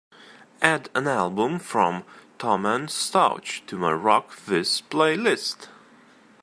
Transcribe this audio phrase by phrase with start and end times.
[0.63, 2.05] Add an album from
[2.39, 5.67] Thomen Stauch to my Rock This playlist.